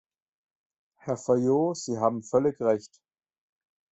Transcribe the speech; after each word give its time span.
Herr 0.97 1.15
Fayot, 1.15 1.75
Sie 1.77 1.99
haben 1.99 2.23
völlig 2.23 2.59
recht. 2.59 2.89